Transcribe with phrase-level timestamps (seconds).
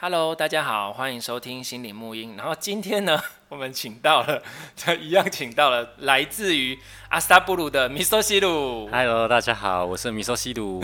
[0.00, 2.36] Hello，大家好，欢迎收听心灵沐音。
[2.36, 3.20] 然后今天呢，
[3.50, 4.40] 我们请到了，
[5.00, 6.78] 一样请到了来自于
[7.08, 8.88] 阿萨布鲁的米索西鲁。
[8.92, 10.80] Hello，大家好，我是米索西鲁。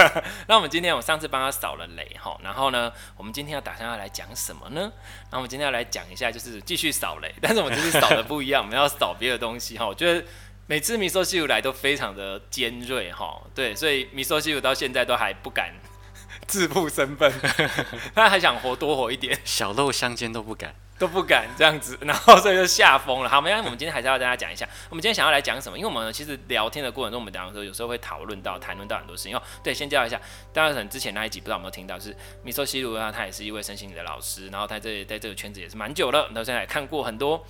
[0.48, 4.92] 那我们今天，我上次帮他扫了雷哈，然后呢，我们今天要打算要来讲什么呢？
[5.30, 9.86] 那我们今天要来讲一下，就是继续扫雷， 但是我们这次扫的不一样，我们要扫别的东西哈。
[9.86, 10.22] 我觉得
[10.66, 15.72] 每次米索西鲁来都非常的尖锐哈，对，所以米索西鲁到现在都还不敢。
[16.48, 17.30] 自曝身份，
[18.16, 23.28] 他还想活多活一点，小露相间都不敢，都不敢这样子， 然后所以就吓疯了。
[23.28, 25.78] 好，没关系，我们今天还是要跟大家讲一下，我们今天想要来讲什么？
[25.78, 29.36] 因为我们其实聊天的过程中，我们讲的时候有时候会讨论到、谈论到很多事情。
[29.36, 30.18] 哦，对，先介绍一下，
[30.52, 37.44] 大家可能之前那一集不知道有没有听到，是米索西鲁啊，他也是一位身心灵的老师，然后他这在这个圈子也是蛮久了，然后现在也看过很多。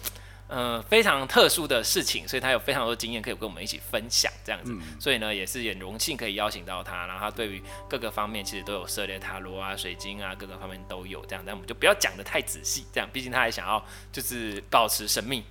[0.48, 7.06] 嗯、呃，非常特殊的事情，所以他有非常多经验可以跟我们一起分享，这样子，嗯、所以呢，也是很荣幸可以邀请到他。
[7.06, 11.44] 然后他对于各个方面其实都有涉猎，塔罗啊、水晶啊，各个方面都有这样。
[11.46, 15.44] 但我们就不要讲的太仔细，这样，毕竟他还想要就是保持神秘，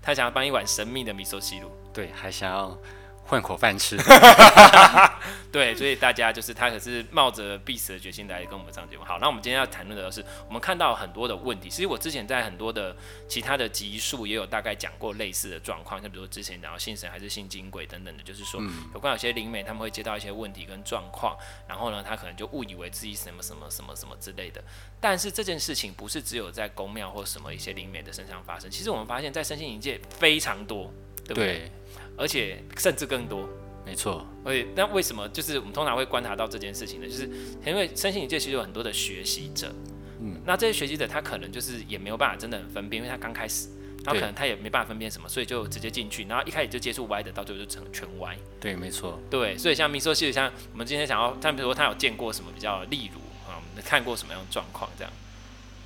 [0.00, 2.78] 他想要帮一碗神秘的米索西路，对，还想要。
[3.26, 3.96] 混口饭吃，
[5.50, 9.04] 对，所以大家就是他可是冒着必死的决心来跟我们上节目。
[9.04, 11.70] 好，那我们今天要谈论的是，我们看到很多的问题。
[11.70, 12.94] 其实我之前在很多的
[13.26, 18.60] 其他的集数也有大概讲过类似的状况，像比如说之前讲到信神还是信金鬼等等的，就是说
[18.92, 21.34] 有关有些灵媒他们会接到一些问题跟状况，
[21.66, 24.62] 然后呢，他可能就误以为自己什么什么什么什么之类的。
[25.00, 30.92] 但是这件事情不是只有在宫庙或什么一些灵媒的身上发生，其实我们发现在身心灵界非常多，
[31.24, 31.46] 对不对？
[31.46, 31.70] 对
[32.16, 33.48] 而且甚至更多，
[33.84, 34.26] 没错。
[34.44, 37.06] 而且那为什么就是我们通常会观察到这件事情呢？
[37.08, 37.28] 就是
[37.64, 39.72] 因为身心灵界其实有很多的学习者，
[40.20, 43.68] 嗯，那这些学习者他可能就是也没有办法真的很分辨，因为他刚开始，
[44.04, 48.36] 然后可能他也没办法分辨什么，所以就直接进去，然后一开始就接触歪的，到最后就成全歪。
[48.60, 49.18] 对，没错。
[49.30, 53.18] 对，所以像明说，其实，像我们今天想要，他比如说他有见过什么比较例如
[53.50, 55.12] 啊，我们看过什么样的状况这样？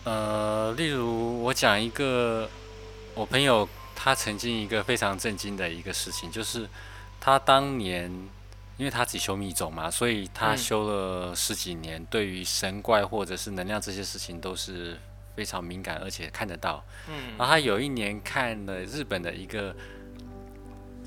[0.05, 2.51] 呃，例如我讲一个
[3.15, 3.69] 我朋友。
[4.01, 6.69] 他曾经一个非常震惊的一个事情，就是
[7.19, 8.09] 他当年，
[8.77, 14.97] 因为他只修密宗嘛，所以他修了十几年，对于神怪或者是能量这些事情都是
[15.35, 16.83] 非常敏感，而且看得到。
[17.09, 19.75] 嗯，然后他有一年看了日本的一个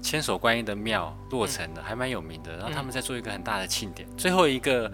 [0.01, 2.57] 千手观音的庙落成的，还蛮有名的。
[2.57, 4.91] 然后他们在做一个很大的庆典，最后一个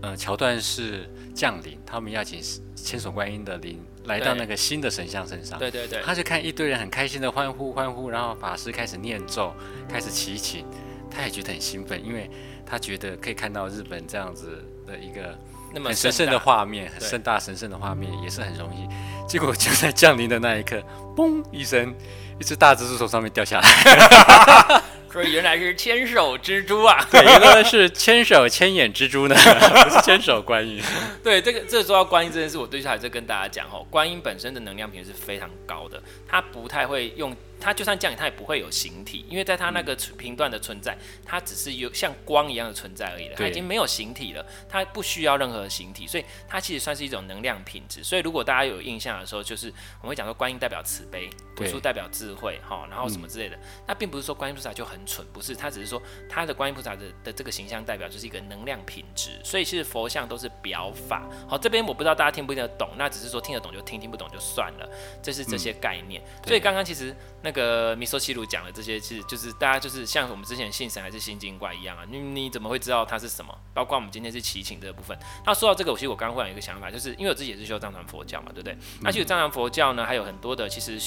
[0.00, 2.42] 呃桥段是降临，他们要请
[2.74, 3.84] 千手观音的灵。
[4.10, 9.54] 来到那个新的神像身上，对对对，他就看一堆人很开心的欢呼欢呼，然后法师开始念咒，
[9.88, 10.66] 开始祈请，
[11.08, 12.28] 他也觉得很兴奋，因为
[12.66, 15.38] 他觉得可以看到日本这样子的一个
[15.84, 18.88] 很神圣的画面，很盛大神圣的画面也是很容易。
[19.28, 20.82] 结果就在降临的那一刻，
[21.16, 21.94] 嘣一声，
[22.40, 24.82] 一只大蜘蛛从上面掉下来。
[25.12, 27.04] 说原来是千手蜘蛛啊！
[27.10, 29.34] 对，原来是千手千眼蜘蛛呢，
[29.84, 30.80] 不是千手观音。
[31.22, 37.36] 对，这个这个说到观音这件事，我对下来再跟大家讲哦，观音本身的能量品是非常高的，它不太会用。
[37.60, 43.34] 它就算降临，它也不会有形体，因为在它那个频段的存在，它只是有像光一样的存在而已了。
[43.36, 48.02] 它已经没有形体了，它不需要任何形体，所以它其实算是一种能量品质。
[48.02, 49.68] 所以如果大家有印象的时候，就是
[50.00, 53.58] 我们会讲说观音代表慈悲，古树代表智慧，哈，然后什么之类的。
[53.86, 59.30] 那并不是说观音菩萨就很蠢，不是，它只是说它的观音菩萨的的这个形象代表就是一个能量品质。
[59.44, 61.28] 所以其实佛像都是表法。
[61.48, 64.88] 好，这边我不知道大家听不听得懂，那只是说听得懂就听，听不懂就算了。
[65.22, 66.22] 这是这些概念。
[66.46, 67.14] 所以刚刚其实。
[67.42, 73.56] 那个米索西鲁讲的这些，其实就是大家就是像我们之前信神还是心经怪一样啊，你你怎么会知道它是什么？
[73.72, 75.16] 包括我们今天是祈请这个部分。
[75.44, 78.76] 那说到这个，我其实我刚刚忽然有一个想法，就是因为我自己也是修藏传佛教嘛，对不对？
[79.00, 80.98] 那其实藏传佛教呢，还有很多的，其实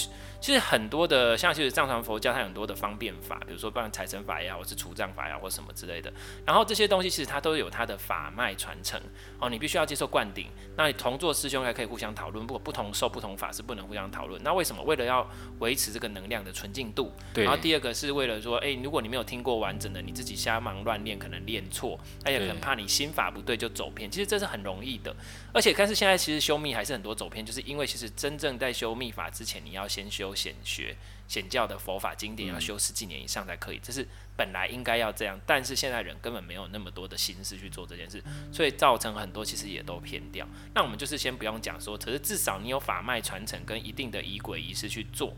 [0.42, 6.12] 其实很多的，像其实藏传佛教它有很多的方便法，比如说办财神法呀，或是除障法呀，或什么之类的。
[6.46, 9.00] 然后这些东西其实它都有它的法脉传承
[9.40, 10.50] 哦，你必须要接受灌顶。
[10.76, 14.42] 那你同座师兄还可以互相讨论，不过不同受不同法是不能互相讨论。
[14.42, 14.82] 那为什么？
[14.84, 15.30] 为了要
[15.60, 17.44] 维持这个能能量的纯净度，对。
[17.46, 24.10] 然后第二个是为了说，哎、欸，如果你没有听过完整的，你自己瞎忙乱练，可能练错，而且很怕你心法不对就走偏。
[24.10, 25.16] 其实这是很容易的，
[25.54, 30.96] 而且但是现在其实修密还是很多走偏，就是因为其实真正在修密法之前，你要先修显学
[31.28, 33.80] 显教的佛法经典，要修十几年以上才可以。
[33.84, 40.48] 这是本来应该要这样，但是现在人根本没有那么多的心思去做这件事，所以造成很多其实也都偏掉。
[40.74, 45.34] 那我们就是先不用讲说，可是至少你有法脉传承跟一定的仪轨仪式去做。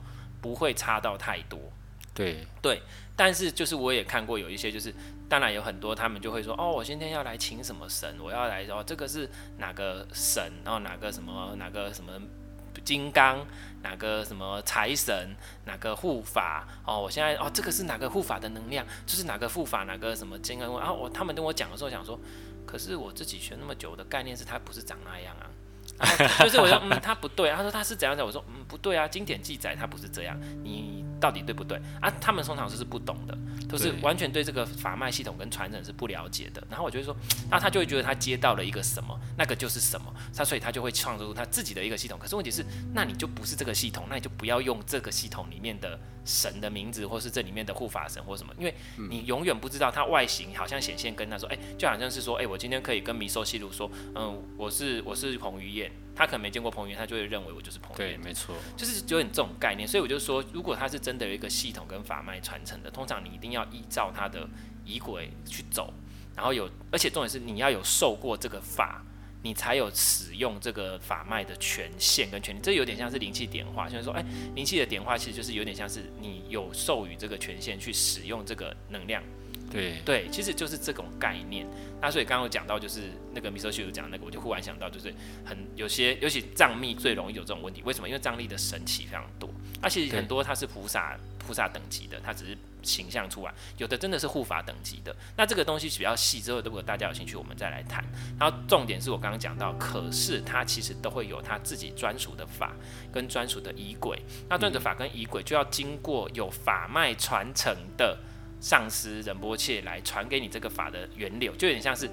[0.45, 1.59] 不会差到太多，
[2.13, 2.79] 对对，
[3.15, 4.93] 但是就是我也看过有一些，就是
[5.27, 9.27] 当然有很多他们就会说，哦，我今天要来请什么神，我要来哦，这个是
[9.57, 12.11] 哪个神，然后哪个什么哪个什么
[12.83, 13.43] 金刚，
[13.81, 22.19] 哪个什么财神，哪个护法，哦，我现在哦，这个是哪个护法的能量，就是哪个护法哪个什么金刚，然后我他们跟我讲的时候想说，
[22.67, 25.49] 可是我自己学那么久的概念是它不是长那样啊。
[26.39, 27.49] 就是我说，嗯，他不对。
[27.51, 28.25] 他说他是怎样讲？
[28.25, 30.37] 我说，嗯，不对啊，经典记载他不是这样。
[30.63, 32.13] 你到底对不对啊？
[32.21, 33.35] 他们通常就是不懂的，
[33.67, 36.63] 都是完全对这个法脉系统跟传承是不了解的。
[36.69, 37.17] 然后我就会说，
[37.49, 40.13] 那他就会觉得他接到了一个什么，那个就是什么。
[40.35, 42.19] 他所以他就会创造出他自己的一个系统。
[42.19, 42.63] 可是问题是，
[42.93, 48.75] 那你就不是这个系统，那你就不要用这个系统里面的神的名字，或是这里面的护法神或什么，因为
[49.09, 55.91] 你永远不知道他外形好像显现跟他说，哎、欸，就好像是说，哎、欸，我今天可以跟米寿西路说，嗯，我是我是彭于晏。
[56.17, 58.17] 他可能没见过彭于晏，他就会认为我就是彭于晏。
[58.17, 59.85] 对，没错，就是有点这种概念。
[59.85, 64.47] 所以我就说，如果他是真的有一个系统跟法脉传承的，通常你一定要依照他的
[64.83, 65.93] 仪轨去走，
[66.35, 69.03] 然后有，而且重点是你要有受过这个法，
[69.41, 72.59] 你才有使用这个法脉的权限跟权利。
[72.61, 74.25] 这有点像是灵气点化，就是说，哎，
[74.55, 79.23] 灵气的点化其实就是有点像是你有授予这个权限去使用这个能量。
[79.75, 81.67] 对对，其实就是这种概念。
[82.01, 85.13] 那所以刚刚有讲到，就是那个米索西鲁讲那个，我就忽然想到，就是
[85.43, 87.81] 很有些，尤其藏密最容易有这种问题。
[87.83, 88.07] 为什么？
[88.07, 89.49] 因为藏密的神奇非常多，
[89.81, 95.15] 而且很多它是菩萨菩萨等级的，它只是形象出来；有的真的是护法等级的。
[95.35, 98.03] 那这个东西比较细，之后如果大家有兴趣，我们再来谈。
[98.37, 102.73] 然后重点是我刚刚讲到，可是它其实都会有它自己专属的法
[103.11, 104.21] 跟专属的仪轨。
[104.47, 108.17] 那专属的法跟仪轨就要经过有法脉传承的。
[108.65, 112.09] 上师仁波切来传给你这个法的源流，就有点像是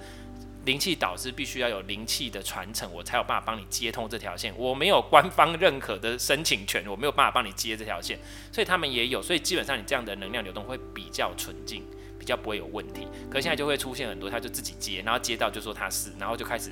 [0.67, 4.53] 灵气导师必须要有灵气的传承，我才有办法帮你接通这条线。
[4.59, 8.19] 我没有官方认可的申请权，我没有办法帮你接这条线，
[8.53, 9.23] 所以他们也有。
[9.23, 11.83] 所以基本上你这样的能量流动会比较纯净，
[12.19, 13.09] 比较不会有问题。
[13.31, 16.71] 可现在就会出现很多，他就自己接，然后接到就说他是，然后就开始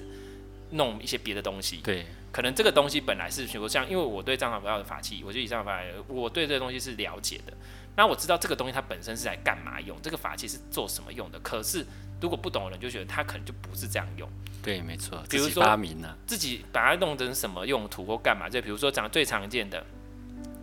[0.73, 1.79] 弄一些别的东西。
[1.79, 7.55] 对，可能这个东西本来是比如像，因为我对藏传佛教的法器，我就以藏传法，我对这个东西是了解的。
[8.01, 11.39] 那我知道这个东西它本身是来干嘛用，这个法器是做什么用的。
[11.41, 11.85] 可是
[12.19, 14.27] 如果不懂的人就觉得它可能就不是这样用。
[14.63, 15.23] 对，没错。
[15.29, 18.49] 比如说发明了自己把它弄成什么用途或干嘛？
[18.49, 19.85] 就比如说讲最常见的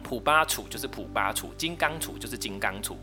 [0.01, 2.95] 普巴杵就是普巴杵，金刚杵就是金刚杵。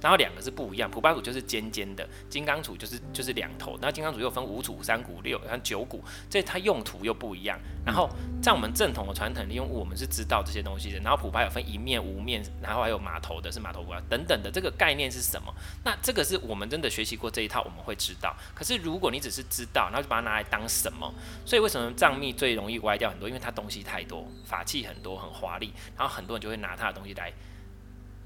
[0.00, 3.78] 然后两个是不一样，普巴杵就是尖尖的，金刚杵就是就是两头。
[3.80, 7.58] 那金刚杵又分五杵、三股、六，然后九鼓，这它用途又不一样。
[7.84, 8.08] 然后
[8.42, 10.98] 在我们正统的传统里，因为我们是知道这些东西的。
[11.00, 14.50] 然后普巴有分一面、无面，然后还有马头的，是马头鼓等等的。
[14.50, 15.52] 这个概念是什么？
[15.84, 18.36] 那这个是我们真的学习过这一套，我们会知道。
[18.54, 21.12] 可是如果你只是知道，然后就把它拿来当什么？
[21.44, 23.28] 所以为什么藏密最容易歪掉很多？
[23.28, 27.32] 因为它东西太多，法器很多，很华丽，然后很多人就会拿它的东西来。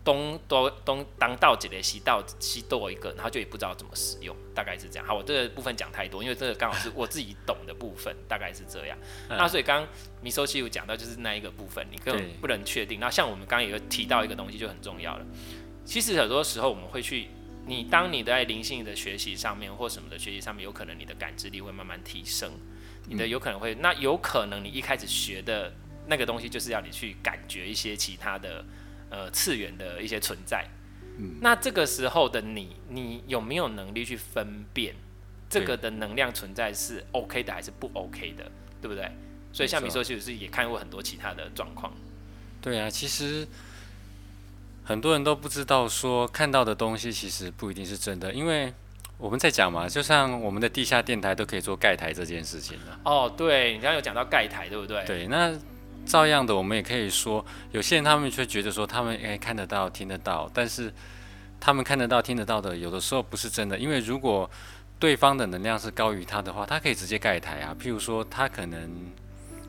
[0.02, 5.06] 东多东当道几类，西道西多一个，然后就也不知道怎么使用，大概是这样。
[5.06, 8.96] 好，我这个部分讲太多，因为这个刚好是我自己懂的部分，大概是这样。
[9.28, 9.88] 嗯、那所以刚刚
[10.22, 12.98] 米索西有讲到就是那一个部分，你根本不能确定。
[12.98, 15.26] 那像我们刚刚也有提到一个东西就很重要了。
[15.84, 17.28] 其实很多时候我们会去，
[17.66, 22.50] 你当你在灵性的学习上面或什么的学习上面，有可能你的感知力会慢慢提升，
[23.06, 25.70] 你的有可能会，那有可能你一开始学的
[26.06, 28.64] 那个东西就是要你去感觉一些其他的。
[29.10, 30.64] 呃，次元的一些存在，
[31.18, 34.94] 嗯，那这个时候的你，你有没有能力去分辨
[35.48, 38.44] 这个的能量存在是 OK 的还是不 OK 的，
[38.80, 39.10] 对不对？
[39.52, 41.92] 所以像你说，其实是也看过很多其他的状况。
[42.62, 43.44] 对啊，其实
[44.84, 48.72] 很多人都不知道说看到的东西其实不一定是真的，因为
[49.18, 53.00] 我们在讲嘛，就像我们的地下电台都可以做盖台这件事情了。
[53.04, 55.04] 哦，对，你刚刚有讲到盖台，对不对？
[55.04, 55.58] 对，那。
[56.06, 60.92] 照样的，我们也可以说，有些人他们却觉得说他们诶看得到、听得到，但是
[61.60, 63.78] 他们看得到、听得到的，有的时候不是真的。
[63.78, 64.50] 因为如果
[64.98, 67.74] 对方的能量是高于他的话，他可以直接盖台啊。
[67.80, 68.90] 譬如说，他可能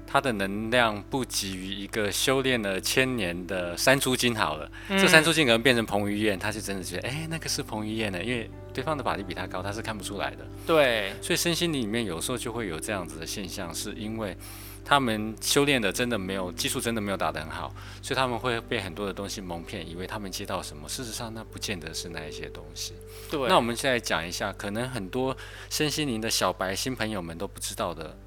[0.08, 10.46] 他的能量不及于一个修炼了千年的三珠金好了，嗯、这三珠金可能变成彭于晏，他就真的觉得诶，那个是彭于晏呢，因为对方的法力比他高，他是看不出来的。
[10.66, 14.36] 对，所以身心灵里面有时候就会有这样子的现象，是因为。
[14.84, 22.96] 他们修炼的真的没有技术，真的没有打得很好，所以他们会被很多的东西蒙骗，以为他们接到什么，事实上那不见得是那一些东西。
[23.30, 25.38] 对，那我们现在讲一下，可能很多
[25.70, 28.18] 身心灵的小白新朋友们都不知道的，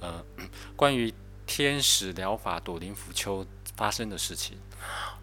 [0.00, 0.24] 呃，
[0.76, 1.12] 关于
[1.46, 3.44] 天使疗法朵林福丘
[3.76, 4.56] 发生的事情。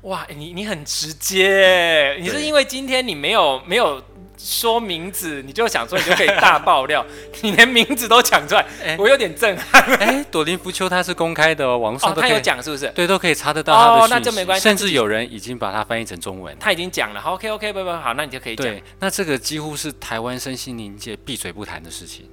[0.02, 4.04] 哇，你你很直接，你是因为今天你没有没有。
[4.44, 7.06] 说名字，你就想说你就可以大爆料，
[7.42, 9.82] 你连名字都讲出来，欸、我有点震撼。
[9.98, 12.88] 哎、欸，朵林浮丘他是公开的哦，网上都可以、哦、他有讲是不是？
[12.96, 13.74] 对，都可以查得到。
[13.74, 14.64] 哦，那就没关系。
[14.64, 16.56] 甚至有人已经把它翻译成中文。
[16.60, 18.66] 他已经讲了，好，OK OK，不不好，那你就可以讲。
[18.66, 22.28] 对，那这个几乎是台湾身心灵界闭嘴不谈的事情。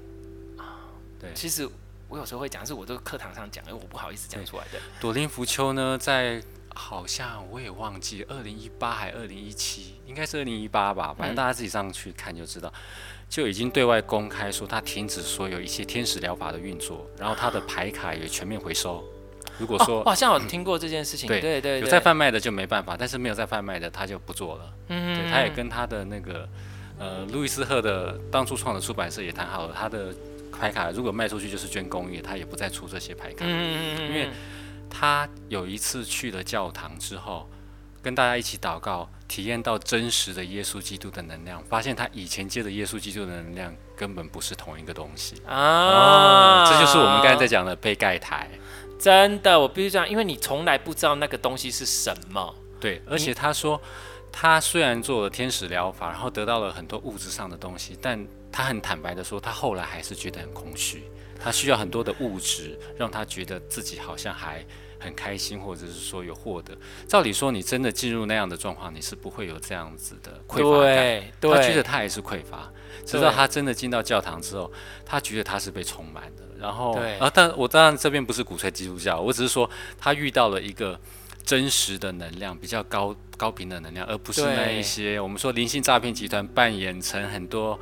[1.21, 1.69] 对，其实
[2.09, 4.79] 我有时候会讲，是我这个课堂上讲，因为我不好意思讲出来的。
[5.01, 6.43] 朵林浮丘呢，在。
[6.79, 11.13] 好像我也忘记，二零一八还二零一七，应该是二零一八吧。
[11.19, 12.73] 反正大家自己上去看就知道，
[13.29, 19.05] 就已经对外公开说他停止所有一些天使疗法的运作，然后他的牌卡也全面回收。
[19.59, 24.73] 如果说，哦、好像有听过这件事情，嗯、对对对，有在贩卖的就没办法，但是没有在贩卖的他就不做了。
[24.87, 26.49] 嗯，对，他也跟他的那个
[26.97, 30.15] 呃路易斯赫的当初创的出版社也谈好了，他的
[30.53, 33.45] 牌卡如果卖出去就是捐公益，他也不再出这些牌卡。
[33.49, 34.29] 嗯，因为。
[34.91, 37.49] 他有一次去了教堂之后，
[38.03, 46.67] 跟大家一起祷告，体验到真实的耶稣基督的能量，发现他以前接的耶稣基督的能量根本不是同一个东西啊、哦！
[46.69, 48.49] 这就是我们刚才在讲的被盖台。
[48.99, 52.55] 真的，我必须这样，因为你从来不知道那个东西是什么。
[52.81, 53.81] 对，而且他说，
[54.33, 61.05] 他虽然做了天使疗法，然后得到了很多物质上的东西，但他很坦白的说，他后来还是觉得很空虚。
[61.39, 64.65] 他需要很多的物质，让他觉得自己好像还
[64.99, 66.77] 很开心，或者是说有获得。
[67.07, 70.95] 照理说，你真的进入那样的状况，你是不会有这样子的匮乏感。
[70.95, 72.71] 对，对，他觉得他也是匮乏，
[73.07, 74.71] 直到他真的进到教堂之后，
[75.07, 76.43] 他觉得他是被充满的。
[76.59, 80.99] 然后，啊，但我当然这边不是鼓吹基督教，我只是说他遇到了一个
[81.45, 87.79] 真实的能量，比较高高频的能量，而不是那一些我们说灵性诈骗集团扮演成很多。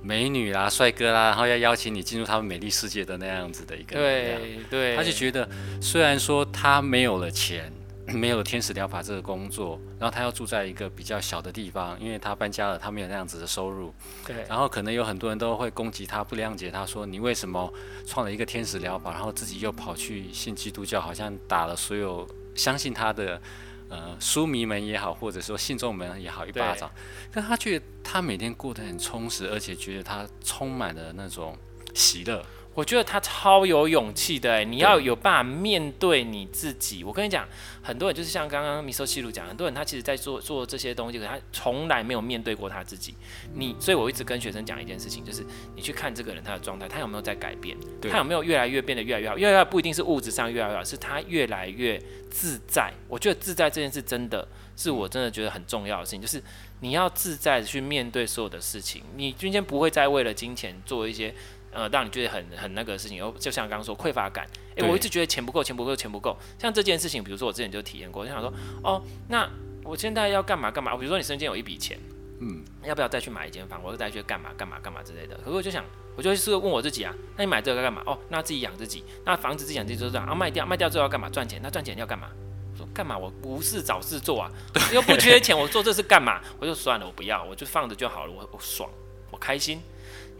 [0.00, 5.48] 美女啦，帅哥啦，然后要邀请你进入他们美丽世界的那样子的一个，对对，他就觉得
[5.80, 7.72] 虽然说他没有了钱，
[8.06, 13.92] 没有了天使疗法这个工作，然后他要住在一个比较小的地方，因为他搬家了，他没有那样子的收入，
[14.26, 17.72] 对，然后可能有很多人都会攻击他，不谅解他说你为什么
[18.06, 23.40] 创了一个天使疗法，然后自己又跑去信基督教，好像打了所有相信他的。
[23.88, 26.90] 呃，书迷们也好，或者说信众们也好，一巴掌。
[27.32, 31.56] 但他觉得他每天过得很充实，而且觉得他充满了那种
[31.94, 32.44] 喜乐。
[32.78, 37.02] 我觉得他超有勇气的，你要有办法面对你自己。
[37.02, 37.44] 我跟你讲，
[37.82, 43.16] 很多人就是像刚刚米寿西鲁讲，很多人他其实在做做这些东西，可他从来没有面对过他自己。
[43.52, 45.44] 你，所以我一直跟学生讲一件事情，就是
[45.74, 47.76] 你去看这个人他的状态，他有没有在改变？
[48.08, 49.36] 他有没有越来越变得越来越好？
[49.36, 52.92] 越来越好不一定是物质上越来越好，是他越来越自在。
[53.08, 56.40] 我觉得自在这件事真的是我真的觉得很重要的事情，就是
[56.78, 59.02] 你要自在的去面对所有的事情。
[59.16, 61.34] 你今天不会再为了金钱做一些。
[61.70, 64.46] 呃，让你觉得很很那个事情，然后就像刚刚说匮乏感，
[64.76, 66.36] 诶、欸，我一直觉得钱不够，钱不够，钱不够。
[66.58, 69.48] 像这件事情，比如说我之前就体验过，就想说，哦，那
[69.84, 70.96] 我现在要干嘛干嘛？
[70.96, 71.98] 比如说你身边有一笔钱，
[72.40, 75.36] 嗯，要不要再去买一间房，或者再去干嘛干嘛干嘛之类的？
[75.38, 75.84] 可是我就想，
[76.16, 78.02] 我就是问我自己啊，那你买这个干嘛？
[78.06, 81.28] 哦，那自己养自己，那房子自己养自己就是这样，啊，卖掉卖掉之后要干嘛？
[81.28, 82.28] 赚钱，那赚钱要干嘛？
[82.76, 83.18] 说干嘛？
[83.18, 84.50] 我无事找事做啊，
[84.92, 86.40] 又不缺钱，我做这是干嘛？
[86.60, 88.88] 我就算了，我不要，我就放着就好了，我我爽，
[89.30, 89.80] 我开心。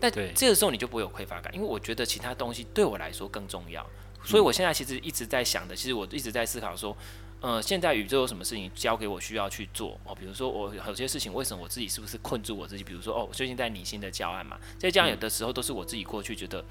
[0.01, 3.85] 但这个时候你就不会有匮乏感，因为我觉得其他东西对我来说更重要。
[4.25, 6.97] 所以我现在其实一直在想的，其实我一直在思考说，
[7.41, 10.15] 呃，现在宇宙有什么事情交给我需要去做哦？
[10.15, 12.85] 比如说我有些事情，为什么我自己是不是困住我自己？
[12.85, 16.65] 比如说哦，我最近在拟新的教案嘛，在这样有的时候都是我自己过去觉得。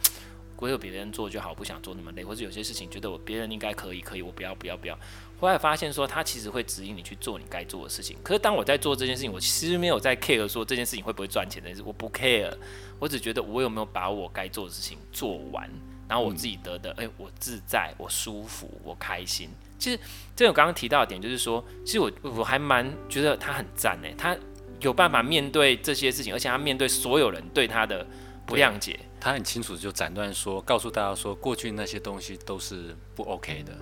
[0.60, 4.98] 我有别人做就好，不想做那么累，或者有些事情觉得我别人应该可以，可以，我不要，不要，不要。
[5.39, 8.17] 后来发现说，他其实会指引你去做你该做的事情。
[8.24, 12.51] 可是当我在做这件事情，我其实没有在 care 说这件事情会不会赚钱的事，我不 care。
[13.00, 15.70] 我只觉得我有没有把我该做的事情做完，
[16.08, 19.50] 然后我自己得的，诶、我自在，我舒服，我开心。
[19.77, 20.00] 其实
[20.36, 24.36] 这我刚刚提到的点就是说，其实我我还蛮觉得他很赞呢，他
[24.79, 28.03] 有办法面对这些事情，而且他面对所有人对他的
[28.46, 29.00] 不谅解。
[29.20, 33.75] 他很清楚就斩断说，告诉大家说，过去那些东西都是不 OK 的。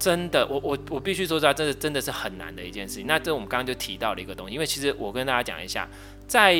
[0.00, 3.06] 真的，我我我必须说实话，这是真的是很难的一件事情。
[3.06, 5.86] 那这我们刚刚就提到了一个东西，因为其实我跟大家讲一下，
[6.26, 6.54] 在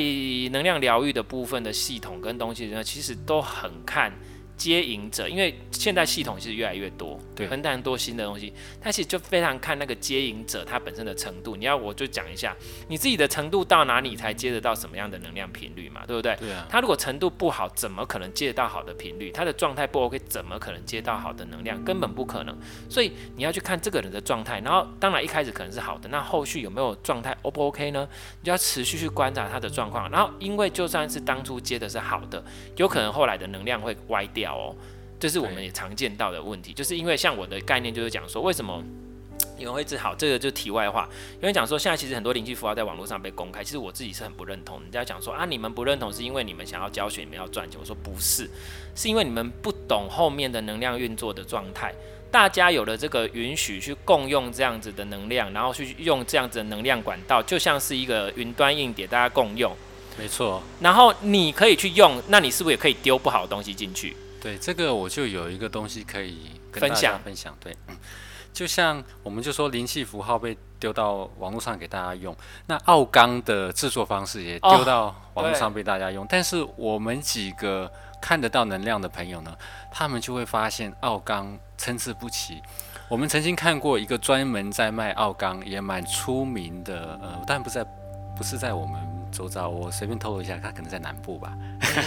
[0.53, 4.13] 能量疗愈的部分的系统跟东西呢，其实都很看。
[4.61, 11.57] 接引者，因为现在系统其实越来越多，对，很多很多新的东西，它其实就非常看那个接引者他本身的程度。
[11.57, 12.55] 你要我就讲一下，
[12.87, 16.37] 你自己的程度到哪里才接得到什么样的能量频率嘛，对不对？
[16.37, 16.67] 对啊。
[16.69, 19.31] 他如果程度不好，怎么可能接得到好的频率？
[19.33, 21.83] 他的状态不 OK，怎么可能接到好的能量？
[21.83, 22.55] 根本不可能。
[22.91, 28.07] 所以你要去看这个人的状态，然后当然一开始可能是好的，那后续有没有状态 O 不 OK 呢？
[28.43, 30.11] 你就要持续去观察他的状况。
[30.11, 32.45] 然后因为就算是当初接的是好的，
[32.77, 34.50] 有可能后来的能量会歪掉。
[34.57, 34.75] 哦，
[35.19, 38.83] 这是我们也常见到的问题，就是因为像我的概念就是讲说，为什么
[39.59, 41.09] 有人会治好，这个就题外话。
[41.35, 44.81] 因为讲说，现在其实很多灵气符号在网络上被公开，其实我自己是很不认同。
[44.81, 47.79] 人家讲说啊，你们不认同是因为你们想要教学，你们要赚钱。
[47.79, 48.49] 我说不是，
[48.95, 51.95] 是因为你们不懂后面的能量运作的状态。
[52.31, 59.77] 大家有了这个允许去共用这样子的能量，然后去用这样子的能量管道，就像是一个云端硬碟，大家共用。
[60.17, 60.63] 没错。
[60.79, 64.17] 然后你可以去用，那你是不是也可以丢不好的东西进去？
[64.41, 67.57] 对，这个我就有一个东西可以跟大家分享分享。
[67.61, 67.97] 对，嗯。
[68.53, 79.57] 就像我们就说灵气符号被丢到网络上给大家用，那奥钢的制作方式也丢到网络上被大家用，哦、但是我们几个看得到能量的朋友呢，
[79.93, 82.61] 他们就会发现奥钢参差不齐。
[83.09, 87.85] 我们曾经看过一个专门在卖奥钢也蛮出名的，呃，但不在
[88.37, 89.01] 不是在我们
[89.31, 91.57] 周遭，我随便透露一下，他可能在南部吧。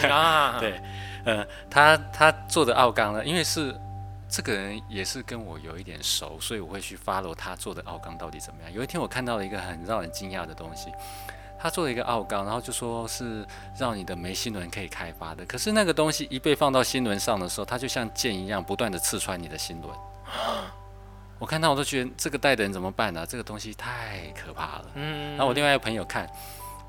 [0.10, 0.82] 啊、 对，
[1.26, 3.76] 呃，他他做的奥钢呢，因为是。
[4.30, 8.74] 这个人也是跟我有一点熟，所以我会去 follow 他做的奥钢到底怎么样。
[8.74, 10.92] 有一天我看到了一个很让人惊讶的东西，
[11.60, 13.46] 他做了一个奥钢，然后就说是
[13.78, 15.46] 让你的眉心轮可以开发的。
[15.46, 19.96] 可是那个东西一被放到心轮上的时候，它就像剑一样不断的刺穿你的心轮。
[21.38, 23.26] 我看到我都觉得这个带的人怎么办呢、啊？
[23.30, 24.86] 这个东西太可怕了。
[24.96, 26.28] 嗯然后我另外一个朋友看，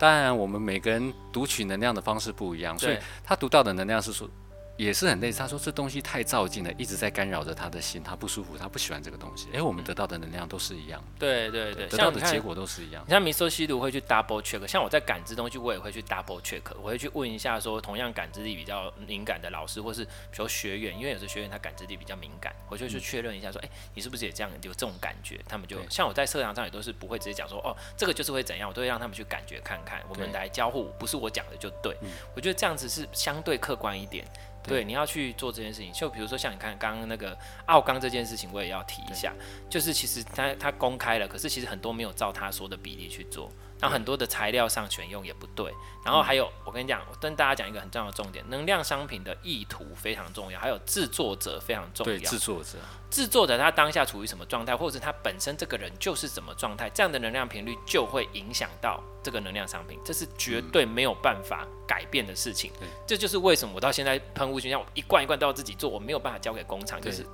[0.04, 4.28] 当然我们每个人读取能量的方式不一样，所以他读到的能量是说。
[4.76, 9.48] 也是很类似，他说这东西太照进了，一直在干扰着他的心，他不舒服，他不喜欢这个东西。
[9.52, 13.04] 哎，我们得到的能量都是一样，对对对，得到的结果都是一样。
[13.08, 25.38] 像米索西鲁会去 double check，像我在感知东西，我也会去 double check，我会去问一下说，同样感知力比较敏感的老师，或是比如学员，因为有时学员他感知力比较敏感，我就去确认一下说，哎，你是不是也这样有这种感觉？
[25.48, 31.96] 他们就像我在课堂上也都是不会直接讲说，哦，这个就是会怎样，我都会让他们去感觉看看，我们来交互，不是我讲的就对。
[32.34, 34.26] 我觉得这样子是相对客观一点。
[34.66, 39.32] 对，你要去做这件事情，就比如说像你看刚刚那个奥钢这件事情，我也要提一下，
[39.68, 43.50] 就是其实他他公开了，可是其实很多没有照他说的比例去做，
[43.84, 45.70] 然后很多的材料上选用也不对，
[46.02, 52.78] 然后还有我跟你讲，我跟大家讲一个很重要的重点，能量商品的意图非常重要，还有制作者非常重要，对，制作者。
[53.10, 62.72] 制作者他当下处于什么状态，或者是他本身这个人就是什么状态，这样的能量频率就会影响到这个能量商品，这是绝对没有办法改变的事情。
[62.80, 67.26] 嗯、这就是为什么我到现在喷雾熏香，我一罐一罐都要自己做，我没有办法交给工厂，就是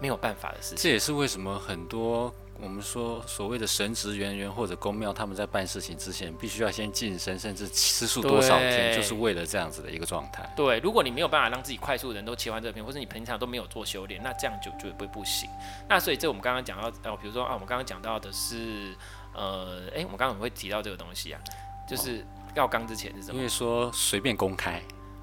[0.00, 0.78] 没有办法的事情。
[0.78, 2.32] 这也是为什么很多。
[2.60, 10.50] 我们说所谓的神职人员或者公庙，他们在办事情之前，必须要先晋升，甚至吃素多少天，就是为了这样子的一个状态。
[10.56, 15.48] 对，如果你没有办法让自己快速人都切换这个片，或者你平常都没有做修炼，那这样就就不会不行。
[15.88, 18.94] 那所以这我们刚刚讲到，哦，比如说啊，我们刚刚讲到的是，
[19.34, 21.40] 呃，哎，我们刚刚怎么会提到这个东西啊？
[21.88, 23.36] 就是要刚之前是什么？
[23.36, 24.82] 因为说随便公开。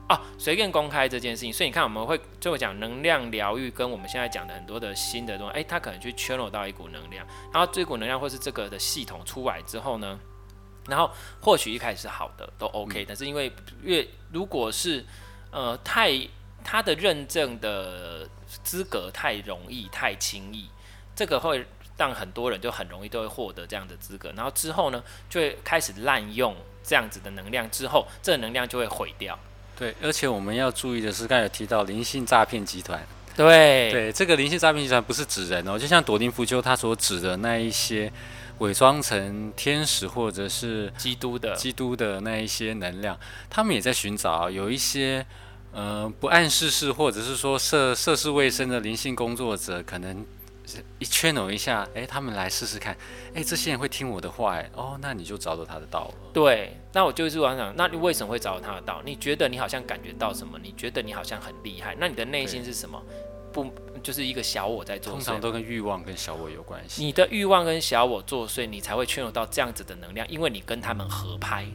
[0.09, 10.19] 哦，随便公开这件事情，所以你看，我们会最后讲能量疗愈，跟我们现在讲的很多的新的东西，哎，它可能去 channel 到一股能量，然后这股能量或是这个的系统出来之后呢，
[10.89, 11.09] 然后
[11.41, 13.49] 或许一开始是好的，都 OK，但是因为
[13.81, 15.05] 越如果是
[15.51, 16.11] 呃太
[16.65, 20.69] 它的认证的资格太容易太轻易，
[21.15, 29.39] 这个会让很多人就很容易都会获得这样的资格，然后之后呢就会开始滥用这样子的能量，之后这个能量就会毁掉。
[29.77, 33.05] 对，而且我们要注意的是，刚才有提到灵性诈骗集团。
[33.35, 38.11] 对对，这个灵性诈骗集团不是指人哦，就像朵林福丘他所指的那一些
[38.59, 45.25] 伪装成天使或者是基督的基督的那一些能量，他们也在寻找有一些
[45.71, 50.25] 呃不谙世事或者是说涉涉世未深的灵性工作者，可能。
[50.99, 52.95] 一圈拢一下，哎，他们来试试看，
[53.33, 56.13] 哎，这些人会听我的话，哎，哦，那你就找到他的道了。
[56.33, 59.01] 对，那我就是我想，那你为什么会找到他的道？
[59.03, 60.57] 你觉得你好像感觉到什么？
[60.61, 61.95] 你觉得你好像很厉害？
[61.99, 63.01] 那你的内心是什么？
[63.51, 65.13] 不，就是一个小我在作。
[65.13, 67.03] 通常都跟欲望跟小我有关系。
[67.05, 71.67] 你的欲望跟小我作祟，你才会 channel 到这样子的能量，因为你跟他们合拍。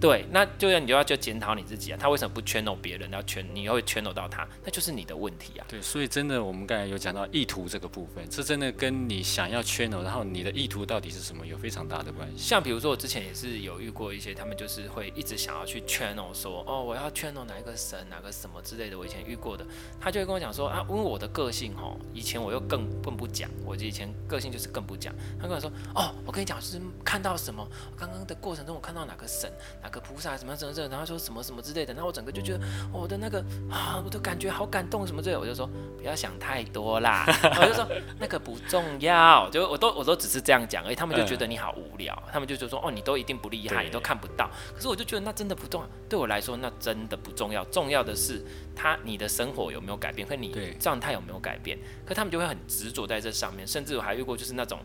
[0.00, 5.66] 对，那就要你就要就检讨你自己啊，他为什么不 channel 别人，要圈你会 channel 到他，那就是你的问题啊。
[5.68, 12.38] 对，所以真的我们刚才有讲到意图这个部分，这真的跟你想要 channel，然后你的意图到底是什么，有非常大的关系。
[12.38, 18.98] 像比如说我之前也是有遇过一些，他们就是会一直想要去 channel 说，哦，我要 channel 哪一个神，哪个什么之类的。
[18.98, 19.66] 我以前遇过的，
[20.00, 25.14] 他就会跟我讲说啊，因为我的个性哦，以前我又更更不讲，我以前个性就是更不讲。
[25.38, 37.24] 他跟我说，哦，我跟你讲，就是看到什么，刚刚的过程中我看到哪个神，哪个菩萨什么什么什么，然后说什么什么之类的，然后我整个就觉得我的那个啊，我的感觉好感动什么之类的，我就说不要想太多啦，
[37.60, 37.86] 我就说
[38.18, 54.78] 那个不重要，就我都我都只是这样讲而已，他们就觉得你好无聊，他们就觉得说哦，你都一定不厉害，你都看不到，可是我就觉得那真的不重要，对我来说那真的不重要，重要的是他你的生活有没有改变，和你状态有没有改变，可他们就会很执着在这上面，甚至我还遇过就是那种。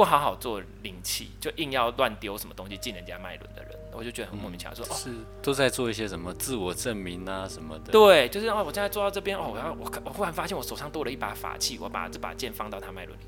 [0.00, 4.74] 不好好做灵气，就硬要乱丢什么东西进人家脉轮的人，我就觉得很莫名其妙。
[4.74, 5.10] 说、嗯、是
[5.42, 7.92] 都在做一些什么自我证明啊什么的。
[7.92, 13.22] 对，就是哦，我现在做到这边哦，我要我我忽然发现我手上多了一把法器，我把这把剑放到他脉轮里，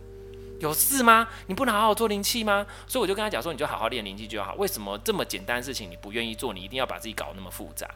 [0.61, 1.29] 有事吗？
[1.47, 2.67] 你不能好好做灵气吗？
[2.87, 4.55] 所以我就跟他讲说，你就好好练灵气就好。
[4.55, 6.55] 为什么这么简单的事情你不愿意做？
[6.55, 7.87] 你一定要把自己搞那么复杂？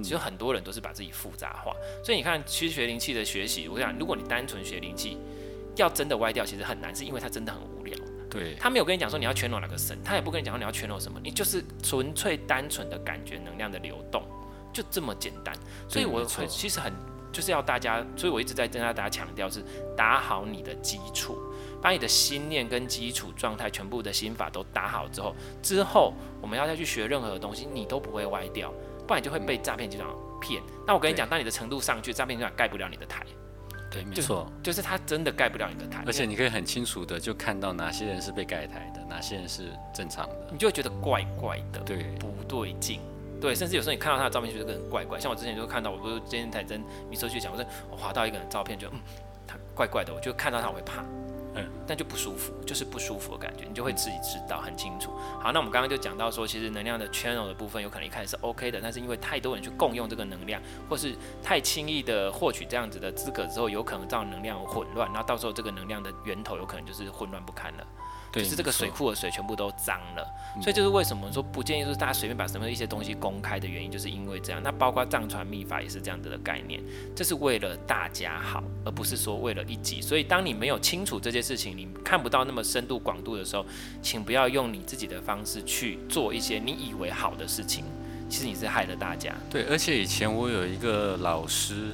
[0.00, 1.74] 其实很多人都是把自己复杂化。
[2.04, 5.18] 所以你看，其实学灵气的学习，我想如果你单纯学灵气，
[5.74, 7.98] 要真的歪掉，其实很难，是因为它真的很无聊。
[8.30, 14.22] 对，他没有跟你讲说你要圈拢哪个神，他也不跟你讲说你要圈拢什么，你就是纯粹单纯的感觉能量的流动，
[14.72, 15.54] 就这么简单。
[15.88, 16.92] 所以我会其实很
[17.32, 19.64] 就是要大家，所以我一直在跟大家强调是
[19.96, 21.38] 打好你的基础，
[21.82, 28.72] 把你的心念跟基础状态全部的心法都打好之后，之后我们要再去学任何的东西，你都不会歪掉，
[29.06, 30.08] 不然你就会被诈骗集团
[30.40, 30.62] 骗。
[30.86, 33.24] 那我跟你讲，当你的程度上去，诈骗集团盖不了你的台。
[33.90, 43.00] 对，没错，就是他真的盖不了你的台，而且你可以很清楚的就看到哪些人是被盖台的，哪些人是正常的，你就会觉得怪怪的，对，不对劲，
[43.40, 45.18] 对，甚至有时候你看到他的照片，觉得很怪怪。
[45.18, 49.00] 像我之前就看到，我不是今天才跟米索去讲，我说我滑到一个人照片，就嗯，
[49.46, 51.04] 他怪怪的，我就看到他我会怕。
[51.54, 55.10] 嗯，但就不舒服，就是不舒服的感觉，你就会自己知道很清楚。
[55.40, 67.86] 好，那我们刚刚就讲到说，其实能量的 channel 的部分有可能一开始是 OK 的，但是因为太多人去共用这个能量，或是太轻易的获取这样子的资格之后，有可能造成能量混乱，那到时候这个能量的源头有可能就是混乱不堪了。
[68.32, 70.24] 对，就是这个水库的水全部都脏了，
[70.62, 74.62] 所以就是为什么说不建议说大家随便把什么一些东西公开的原因，就是因为这样。
[74.62, 76.80] 那包括藏传秘法也是这样子的概念，
[77.14, 80.00] 这是为了大家好，而不是说为了一己。
[80.00, 83.66] 所以当你没有清楚这件事情，你看不到那么深度广度的时候，
[84.00, 87.84] 请不要用你自己的方式去做一些你以为好的事情，
[88.28, 89.34] 其实你是害了大家。
[89.50, 91.88] 对，而且以前我有一个老师。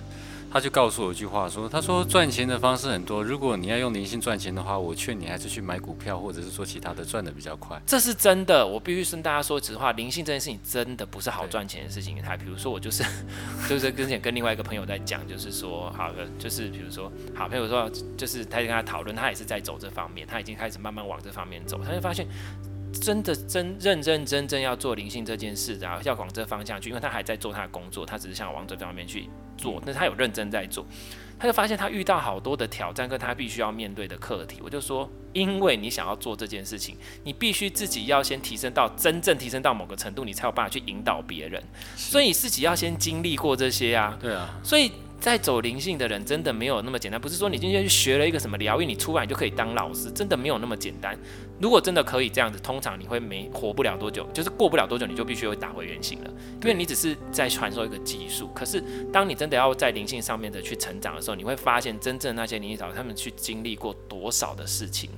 [0.57, 12.17] 他就告诉我一句话，说：“他说赚钱的方式很多，如果你要用灵性赚钱的话，我劝你还是去买股票，或者是做其他的，赚的比较快。”这是真的，我必须跟大家说实话，灵性这件事情真的不是好赚钱的事情。
[12.23, 13.05] 他比如说我就是，
[13.69, 22.27] 就是之前跟另外一个朋友在讲，就是说好的，就是比如说好朋友说，就是他就跟他讨论，他也是在走这方面，他已经开始慢慢往这方面走，他就发现。
[22.97, 30.85] 真的真认认真真要做灵性这件事，然后要往这方向去，因为他还在做他的工作，他只是想往这方面去做，但他有认真在做，
[31.39, 34.61] 他就发现他遇到好多的挑战跟他必须要面对的课题。
[34.63, 41.63] 我就说，因为你想要做这件事情，你必须自己要先提升到真正提升到某个程度，你才有办法去引导别人，
[41.97, 44.19] 所以你自己要先经历过这些啊。
[44.21, 44.91] 对啊，所以。
[45.19, 51.19] 在走灵性的人真的没有那么简单，不是说你今天去学了一个什么疗愈，你出来你就可以当老师，真的没有那么简单。
[51.61, 56.31] 如果真的可以这样子，通常你会没活不了多久，就是过不了多久，你就必须会打回原形了，
[56.63, 58.49] 因为你只是在传授一个技术。
[58.55, 65.11] 可是当你真的要在灵性上面的去成长的时候，你会发现真正那些灵性导师他们去经历过多少的事情，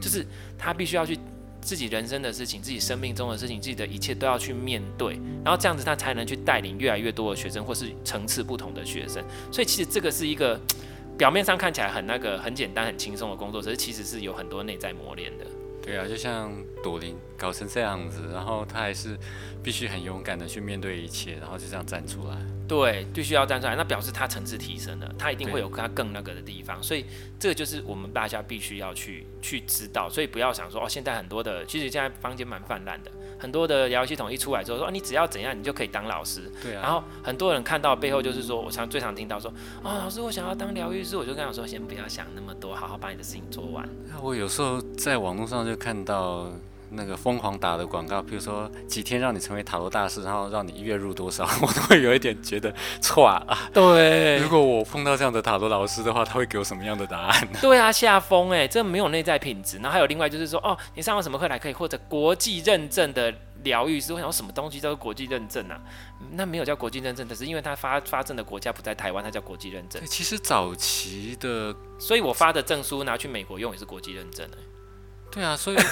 [0.00, 0.26] 就是
[0.58, 1.18] 他必须要去。
[1.62, 9.24] 自己人生的事情，自己生命中的事情，自己的一切都要去面对，然后这样子他才能去带领越来越多的学生，或是层次不同的学生。
[9.50, 10.60] 所以其实这个是一个
[11.16, 15.46] 表面上看起来很那个很简单、很轻松的工作，可是其实是有很多内在磨练的。
[15.92, 16.50] 对啊，就像
[16.82, 19.18] 朵琳搞成这样子，然后他还是
[19.62, 22.36] 必须很勇敢的去面对一切，然后就这样站出来。
[22.66, 27.04] 对，必须要站出来，那表示他层次提升了，他一定会有他更那个的地方，所以
[27.38, 33.10] 这个就是我们大家必须要去去知道，所以不要想说哦，现在很多的，其实现在坊间蛮泛滥的，
[33.42, 39.52] 很多的疗愈系统一出来之后说，啊，你只要怎样，你就可以当老师，对啊，然后很多人看到背后就是说，我常最常听到说，
[39.82, 43.88] 哦，老师我想要当疗愈师，我就跟他说，先不要想那么多，好好把你的事情做完。
[44.22, 46.46] 我有时候在网络上就看到。
[46.94, 53.44] 那个疯狂打的广告，比如说几天让你成为塔罗大师，然后让你月入多少， 我都会有一点觉得错啊。
[53.72, 57.58] 对，如果我碰到这样的塔罗老师的话，他会给我什么样的答案呢？
[57.62, 59.76] 对啊，下风哎，这没有内在品质。
[59.78, 64.12] 然后还有另外就是说，哦，你上了什么课来可以获得国际认证的疗愈师？
[64.12, 65.80] 我想说什么东西叫做国际认证啊？
[66.32, 70.00] 那没有叫国际认证，但是因为他发发证的国家不在台湾，他叫国际认证。
[70.06, 74.46] 其实早期的，所以我发的证书拿去美国用也是国际认证。
[75.32, 75.76] 对啊，所以。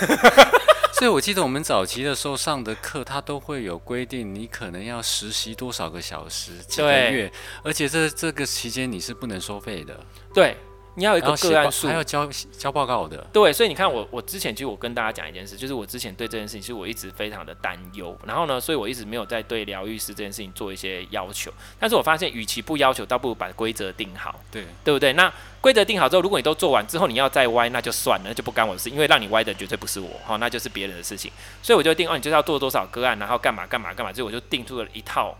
[0.92, 9.98] 所以，我记得我们早期的时候上的课，它都会有规定，你可能要实习多少个小时，几个月，而且这这个期间你是不能收费的。
[10.34, 10.58] 对，
[11.00, 13.16] 你要有一个个案数，还要交交报告的。
[13.32, 18.14] 对，所以你看我，我之前其实我跟大家讲一件事，就是我之前对这件事情，其实我一直非常的担忧。
[18.26, 21.50] 然后呢，所以我一直没有在对疗愈师这件事情做一些要求。
[21.78, 24.38] 但是我发现，与其不要求，倒不如把规则定好。
[24.52, 25.14] 对，对不对？
[25.14, 25.32] 那
[25.62, 31.32] 规则定好之后，如果你都做完之后，你要再歪，那就算了，那就不干我的事，因为让你歪的绝对不是我，好，那就是别人的事情。
[31.62, 35.34] 所以我就定哦，你就是要做多少个案，然后干嘛干嘛干嘛，所以我就定出了一套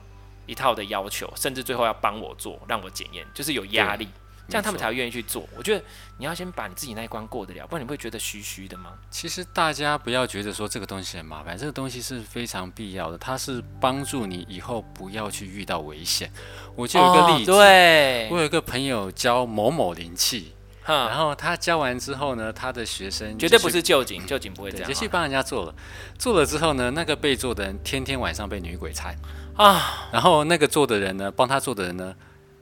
[0.46, 4.08] 一套的要求，甚至最后要帮我做，让我检验，就是有压力。
[4.50, 5.48] 这样他们才会愿意去做。
[5.56, 5.82] 我觉得
[6.18, 8.92] 你要先把你自己那一关过得了，不然你会觉得虚虚的吗？
[9.10, 16.30] 其实大家不要觉得说这个东西很麻烦，这个东西是非常必要的，它是帮助你以后不要去遇到危险。
[16.74, 25.74] 我就有一个例子，哦、对，我有一个朋友教某某灵气，然后他教完之后呢，他的学生绝对不是旧警，旧警不会这样，就去帮人家做了，
[26.18, 29.14] 做了之后呢，那个被做的人天天晚上被女鬼缠
[29.56, 32.14] 啊，然后那个做的人呢，帮他做的人呢，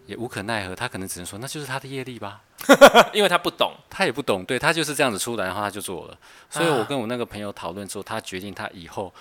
[0.08, 2.40] 也无可奈何，他可能只能说那就是他的业力吧，
[3.12, 6.16] 因为他不懂，他也不懂，对，他就是这样子出来，然后他就做了。
[6.48, 9.12] 所以我跟我那个朋友讨论之后，他决定他以后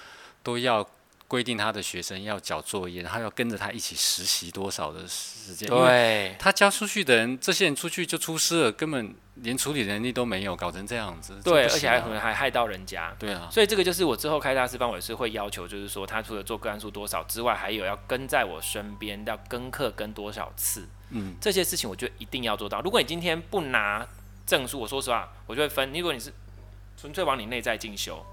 [0.41, 0.82] 都要
[1.27, 5.67] 规定他的学生要交作业，然后要跟着他一起实习多少的时间。
[5.67, 11.37] 对，他教出去的人，这些人出去就出师了，根本连处理能力都没有，搞成这样子。
[11.43, 13.13] 对，而且还可能还害到人家。
[13.19, 20.87] 对啊，所以这个就是我之后开大师班，我也是会要求，就是说他除了做个案数多少之外，还有要跟在我身边，要跟课跟多少次。
[21.09, 22.79] 嗯，这些事情我觉得一定要做到。
[22.81, 24.07] 如果你今天不拿
[24.45, 25.91] 证书，我说实话，我就会分。
[25.91, 26.31] 如果你是
[26.95, 28.25] 纯粹往你内在进修。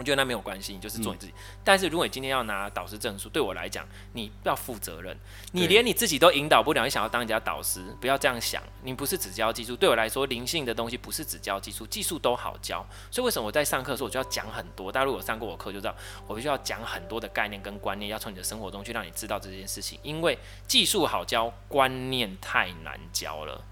[0.00, 1.32] 我觉得那没有关系，你就是做你自己。
[1.36, 5.14] 嗯、但是如果你今天要拿导师证书，对我来讲，你要负责任。
[5.52, 8.62] 你连你自己都引导不了，你想要当人家导师，不要这样想。
[8.82, 12.82] 你不是只教技术，对我来说，灵性的东西不是只教技术，技术都好教。
[13.10, 14.90] 所以为什么我在上课的时候我就要讲很多？
[14.90, 15.94] 大家如果上过我课就知道，
[16.26, 20.00] 我必须要讲很多的概念跟观念，要从你的生活中去让你知道这件事情。
[20.02, 23.62] 因为技术好教，观念太难教了，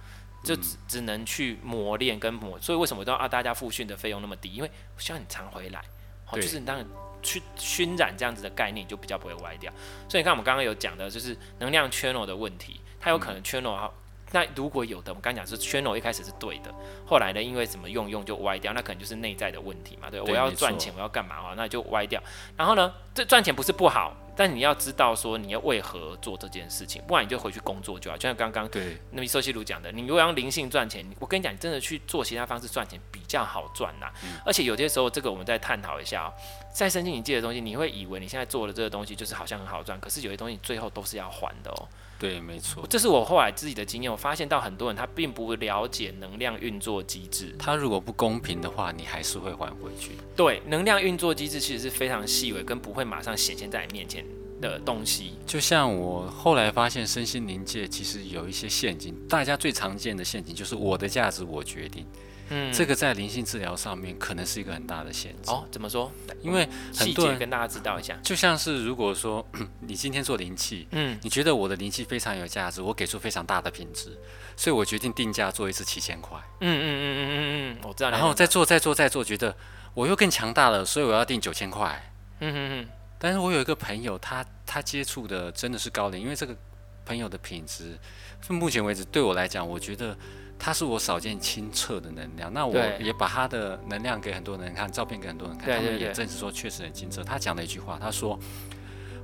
[0.45, 2.61] 就只只能去磨练跟磨。
[2.61, 4.53] 所以为什么都要啊大家复训的费用那么低？
[4.53, 5.83] 因为我希望你常回来。
[6.31, 6.87] 哦，就是你当然
[7.23, 9.73] 去熏染这样子的概念，就比较不会歪掉。
[10.09, 13.91] 所以你看，我们刚刚有讲的，就是能量 channel 的问题，它有可能 channel 哈。
[14.31, 16.71] 那如果有的，我刚讲是 channel 一开始是对的，
[17.07, 20.11] 后来呢，因为怎么用用就歪掉，那可能就是内在的问题嘛。
[20.11, 22.23] 对，对我要赚钱，我要干嘛啊，那就歪掉。
[22.55, 24.15] 然后呢，这赚钱不是不好。
[24.39, 28.17] 但你要知道说你要为何做这件事情，不然你就回去工作就好。
[28.17, 34.07] 就像刚刚对那么寿西鲁讲的，你如果要灵性赚钱，我跟你讲，你真的去做其他方式赚钱比较好赚呐。
[34.23, 36.31] 嗯、而且有些时候，这个我们再探讨一下哦、
[36.69, 41.89] 喔，在身心灵界的东西，你会以为你现在做的这个东西就是好像很好赚，可是有些东西最后都是要还的哦、喔。
[42.19, 44.11] 对，没错，这是我后来自己的经验。
[44.11, 47.55] 我发现到很多人他并不了解能量运作机制。
[47.57, 50.13] 他如果不公平的话，你还是会还回去。
[50.35, 54.25] 对，能量运作机制其实是非常细微，跟不会马上显现在你面前
[54.61, 55.35] 的东西。
[55.47, 59.15] 就像我后来发现，身心灵界其实有一些陷阱。
[59.29, 62.05] 大家最常见的陷阱就是我的价值我决定。
[62.51, 65.51] 嗯，这个在灵性治疗上面可能是一个很大的限制。
[65.51, 66.11] 哦，怎么说？
[66.41, 69.47] 因为很多人跟大家知道一下，就像是如果说
[69.81, 74.17] 你今天做灵气，嗯，你觉得我的灵气非常有价值，我给出非常大的品质，
[74.57, 76.39] 所以我决定定价做一次七千块。
[76.61, 77.37] 嗯嗯嗯嗯嗯
[77.73, 78.11] 嗯，我知道。
[78.11, 79.55] 然后再做再做再做，觉得
[79.95, 82.13] 我又更强大了，所以我要定九千块。
[82.41, 82.89] 嗯嗯嗯。
[83.19, 86.57] 但是我有一个朋友，他他接触的真的是高龄，因为这个
[87.05, 87.99] 朋友的品质，
[88.41, 90.17] 就目前为止对我来讲，我觉得。
[90.59, 97.23] 他是我少见清澈的能量，那我也把他的能量给很多人看，照片给很多人看，他们也证实说确实很清澈。
[97.23, 98.37] 他讲了一句话，他说：“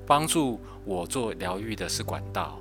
[0.07, 2.61] 帮助我做疗愈的是管道，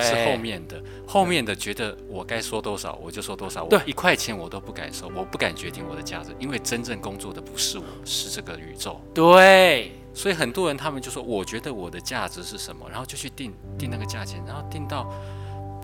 [0.00, 15.12] 是后面的，后面的觉得我该说多少我就说多少，我一块钱我都不敢收，我不敢决定我的价值，因为真正工作的不是我，是这个宇宙。”对，所以很多人他们就说：“我觉得我的价值是什么？”然后就去定定那个价钱，然后定到。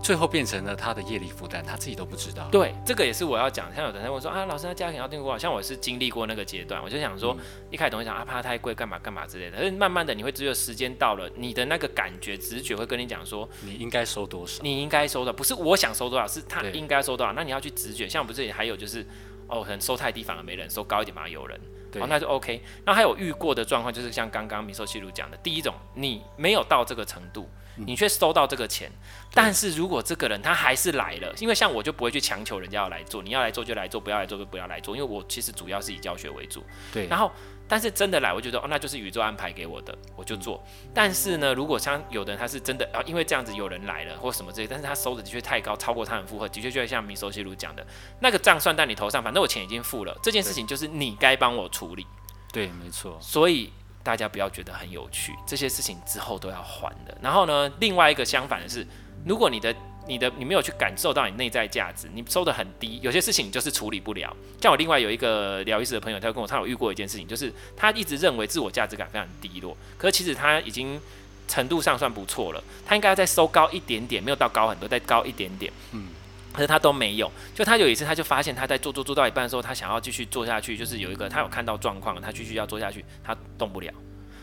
[0.02, 2.48] 最后变成了他的业力负担，他自己都不知道。
[2.50, 3.72] 对，这个也是我要讲。
[3.74, 5.38] 像有的人问说啊，老师，那家庭要定多少？
[5.38, 9.58] 像我是经历过那个阶段，我就想说，嗯、一开始会想啊，怕太贵，干嘛干嘛之类的。
[9.60, 14.62] 但是慢慢的，你会只有时间到了，你的那个感觉、直觉会跟你讲说，你应该收多少？
[14.62, 17.32] 你应该收的不是我想收多少，是他应该收多少。
[17.34, 18.08] 那你要去直觉。
[18.08, 19.06] 像我们这里还有就是，
[19.48, 21.60] 哦，可能收太低反而没人，收高一点反而有人。
[21.92, 22.62] 对，那就 OK。
[22.86, 27.48] 那还有遇过的状况，就是像刚刚米寿西鲁讲的，第一种，你没有到这个程度。
[27.86, 28.90] 你却收到这个钱，
[29.32, 36.64] 但是如果这个人他还是来了，因为像我就不会去强求人家要来做，你要来做就来做，不要来做就不要来做，因为我其实主要是以教学为主。
[36.92, 37.06] 对。
[37.06, 37.30] 然后，
[37.68, 40.62] 但是真的来，我觉得哦，那就是宇宙安排给我的，我就做。
[40.92, 47.86] 但是呢，如果像有的人他是真的啊，因为这样子有人来了或什么之类，但是他收的的确太高，超过他很负荷，的确就会像米索西鲁讲的，
[48.20, 52.06] 那个账算在你头上，反正我钱已经付了，这件事情就是你该帮我处理。
[52.52, 53.16] 对，没错。
[53.20, 53.72] 所以。
[54.02, 57.16] 大家不要觉得很有趣，这些事情之后都要还的。
[57.20, 58.86] 然后呢，另外一个相反的是，
[59.26, 59.74] 如果你的
[60.06, 64.34] 你的你没有去感受到你内在价值，你收得很低，有些事情就是处理不了。
[64.60, 71.00] 像我另外有一个疗愈师的朋友，他跟我他有遇过一件事情，就是他一直认为自我价值感非常低落，可是其实他已经
[71.46, 76.08] 程度上算不错了，他应该要再收高一点点，没有到高很多，再高一点点，嗯，
[76.52, 77.30] 可是他都没有。
[77.54, 83.92] 就他有一次，他就发现他在做做做到一半的时候，他想要继续做下去，就是有一个他有看到状况，他继续要做下去，他动不了，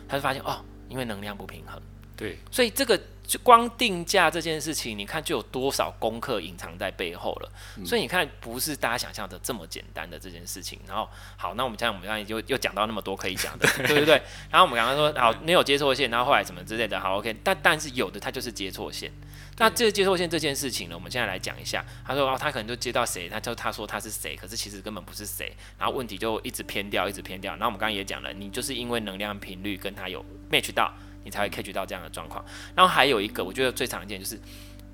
[0.07, 1.81] 他就发现哦，因为能量不平衡。
[2.15, 7.51] 对，所以这个就光定价这件事情，你看就有多少功课隐藏在背后了。
[7.75, 10.79] 嗯、所以你看，不是大家想象的这么简单的这件事情。
[10.87, 14.19] 然后，好，那我们现在，我们刚才又又讲到那么多可以讲的， 对不对？
[14.49, 17.35] 然后我们刚刚说，好，没有接错线，然后后来什么之类的，好，OK。
[17.43, 19.11] 但但是有的，它就是接错线。
[19.57, 21.83] 那这个接受线这件事情呢，我们现在来讲一下。
[22.05, 25.51] 他说，哦，他可能就接到谁，他就他说他是谁，可是其实根本不是谁。
[25.77, 27.53] 然后问题就一直偏掉，一直偏掉。
[27.53, 30.93] 然后我们刚刚也讲了，你就是因为能量频率跟他有 match 到。
[31.23, 32.41] 你才会 catch 到这样的状况，
[32.73, 34.39] 然后还有一个我觉得最常见就是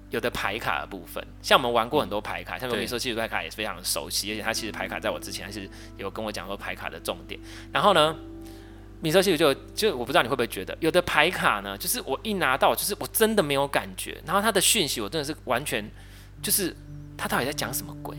[0.09, 7.39] 有的牌卡的部分，像我们玩过很多牌卡，像我跟你说，技术牌卡也是非常熟悉，而且他其实牌卡在我之前还是有跟我讲过牌卡的重点。
[7.71, 8.15] 然后呢，
[9.03, 15.91] 米色系就就我不知道你会不会觉得，有的牌卡呢，就是我一拿到，就是我真的没有感觉，然后他的讯息我真的是完全
[16.41, 16.73] 就是
[17.17, 18.15] 他到底在讲什么鬼？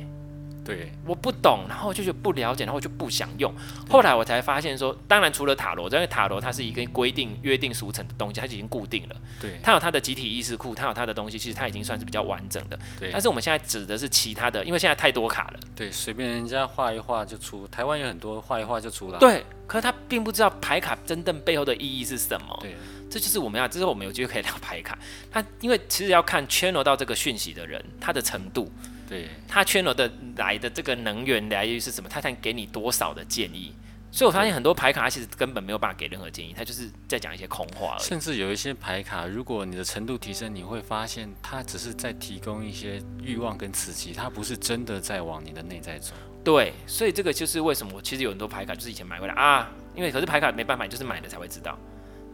[0.64, 3.52] 对，我不懂，然后我就觉得不了解，然后我就不想用。
[3.90, 9.16] 后来我才发现说，当然除了塔罗，因为塔罗它是一个规定、约定俗成的东西，它已经固定了。
[9.40, 12.78] 对，它有它的集体意识库，它有它的东西，其实它已经算是比较完整的。
[12.98, 13.10] 对。
[13.12, 15.60] 但是我们现在指的是其他的，因为现在太多卡了。
[15.76, 19.18] 对，随便人家画一画就出，台湾有很多画一画就出了。
[19.18, 22.58] 对，可是他并不知道牌卡真正背后的意义是什么。
[22.62, 22.74] 对，
[23.10, 24.98] 这就是我们要，这是我们有机会可以聊牌卡。
[25.30, 28.72] 他因为其实要看 channel 到这个讯息的人，他的程度。
[29.08, 32.08] 对，他 channel 的来的这个能源来源是什么？
[32.08, 33.74] 他能给你多少的建议？
[34.10, 38.02] 所以我发现很多牌卡，它其实根本没有办法给任何建议，他就是在讲一些空话而已。
[38.04, 46.14] 甚至有一些牌卡，如果你的程度提升，你会发现它只是在提供一些欲望跟刺激，它不是真的在往你的内在走。
[46.44, 51.76] 对，所以这个就是为什么我其实有很多牌卡，就是以前买回来啊，因为可是牌卡没办法，就是买了才会知道。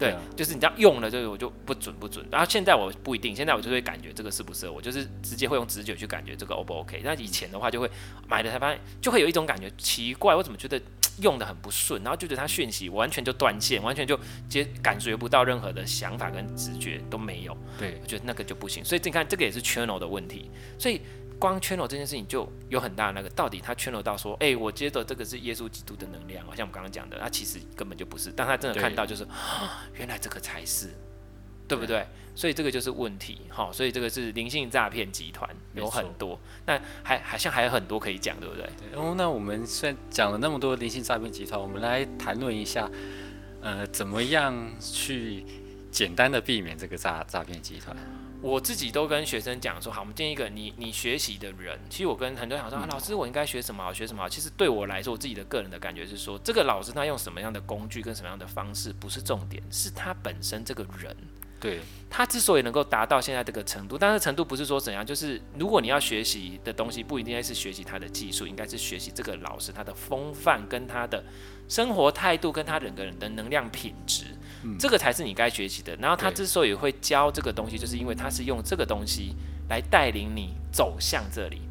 [0.01, 2.27] 对，就是你这样用了，这个我就不准不准。
[2.31, 7.03] 然后现在我不一定，现在我就会感觉这个适不适合我，就是直接会用直觉去感觉这个 O 不 OK。
[7.05, 7.89] 那以前的话就会
[8.27, 10.81] 买了才发现，就会有一种感觉奇怪，我怎么觉得
[11.21, 17.57] 用的很不顺，然后就觉得它讯息完全就断线，完全就接感觉不到任何的想法跟直觉都没有。
[17.79, 18.83] 对，我觉得那个就不行。
[18.85, 20.51] 所以你看，这个也是 channel 的问题。
[20.79, 21.01] 所以。
[21.41, 28.31] 光 channel 这件事情就有很大的那个，到底他 channel 到说，哎、欸，我接的这个是耶稣基督的能量，好像我们刚刚讲的，他其实根本就不是。
[28.37, 29.27] 但他真的看到，就是
[29.97, 30.91] 原来这个才是，
[31.67, 32.01] 对不对？
[32.01, 33.71] 对，所以这个就是问题，哈。
[33.73, 38.69] 所以这个是灵性诈骗集团有很多，那还好像还有很多可以讲，对不对？
[38.93, 42.91] 对哦，那我们虽然讲了那么多灵性诈骗集团，我们来谈论一下，
[43.63, 45.45] 呃，怎么样去
[45.91, 47.97] 简单的避免这个诈诈骗集团。
[48.43, 54.29] 我自己都跟学生讲说，好，我们建议一个你你学习的人，其实我跟很多人讲说，啊，老师我应该学什么好，学什么好。
[54.29, 61.15] 其实对我来说，我自己的个人的感觉是说，这个老师他用什么样的工具跟什么样的方式不是重点，是他本身这个人。
[61.61, 71.23] 对，他之所以能够达到现在这个程度，但是程度不是说怎样，就是如果你要学习的东西，不一定是学习他的技术，应该是学习这个老师他的风范跟他的
[71.71, 74.25] 生活态度跟他整个人的能量品质。
[74.79, 75.97] 这个才是你该学习的。
[75.97, 79.35] 然后他之所以会教这个东西，就是因为他是用这个东西
[79.71, 81.63] 来带领你走向这里。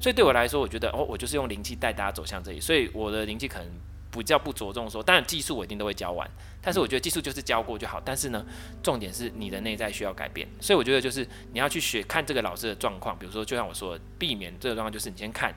[0.00, 2.60] 所以对我来说，我觉得哦，我就是用灵气带大家走向这里。
[2.60, 3.68] 所以我的灵气可能
[4.10, 6.28] 比较不着重说，当然技术我一定都会教完。
[6.60, 8.02] 但是我觉得技术就是教过就好。
[8.04, 8.44] 但是呢，
[8.82, 10.48] 重点是你的内在需要改变。
[10.60, 13.16] 所以我觉得就是你要去学看这个老师的状况。
[13.16, 15.54] 比如说，就像我说的，避免这个状况，就是你先看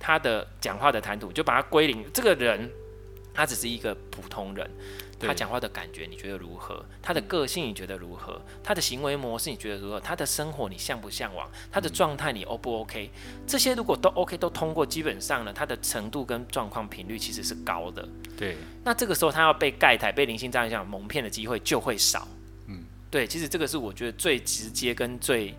[0.00, 2.02] 他的讲话的谈吐，就把它归零。
[2.14, 2.70] 这个人
[3.34, 4.70] 他只是一个普通人。
[5.24, 6.84] 他讲话的感觉你觉得如何？
[7.00, 8.42] 他的个性你觉得如何？
[8.60, 10.00] 他的行为模式你觉得如何？
[10.00, 11.48] 他的生活你向不向往？
[11.70, 13.08] 他的状态你 O 不 OK？
[13.46, 18.08] 这些如果都 OK 都通过，基本上呢，他的程度跟状况频率其实是高的。
[18.36, 18.56] 对。
[18.82, 22.26] 那这个时候他要被盖台、被灵性这样蒙骗的机会就会少。
[22.66, 22.84] 嗯。
[23.08, 25.54] 对，其实这个是我觉得最直接跟最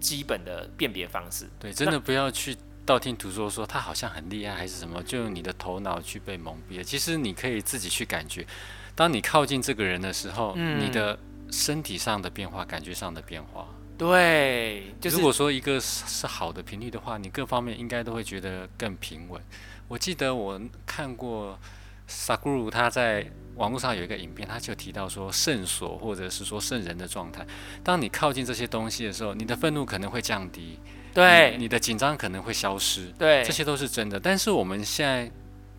[0.00, 1.46] 基本的辨别方式。
[1.60, 6.82] 对，真的不要去道听途说说他好像很厉害还是什么，就用你的头脑去被蒙蔽。
[6.82, 8.46] 其实你可以自己去感觉。
[8.94, 11.18] 当你靠近这个人的时候，嗯、你的
[11.50, 13.66] 身体上的变化、感觉上的变化，
[13.96, 19.40] 对，就是、如果说一个是是好的频率的话，你各方面应该都会觉得更平稳。
[19.88, 21.58] 我记得我看过
[22.06, 27.46] 萨古鲁他在网络上有一个影片，他就提到说圣所或者是说圣人的状态。
[27.82, 30.78] 当你靠近这些东西的时候，你的愤怒可能会降低，
[31.14, 34.18] 对，你，你的紧张可能会消失，对，这些都是真的。
[34.20, 35.30] 但是我们现在。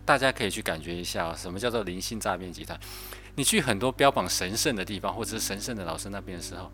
[0.06, 2.78] 大家可以去感觉一下，什么叫做灵性诈骗集团？
[3.34, 6.70] 你去很多标榜神圣的地方，或者是神圣的老师那边的时候，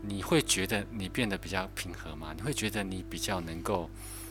[0.00, 2.32] 你会觉得你变得比较平和吗？
[2.34, 3.90] 你会觉得你比较能够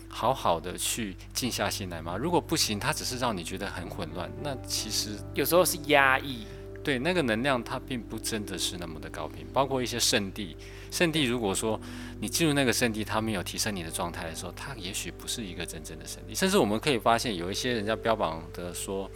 [0.09, 2.17] 好好的去静下心来吗？
[2.17, 6.47] 如果不行，它只是让你觉得很混乱，那其实有时候是压抑。
[6.83, 10.57] 对，那个能量它并不真的是那么的高频，包括一些圣地，
[10.93, 11.79] 圣地如果说
[12.19, 16.35] 你进入那个圣地，它没有提升你的状态的时候，它也许不是一个真正的圣地。
[16.35, 19.09] 甚至我们可以发现，有一些人家标榜的说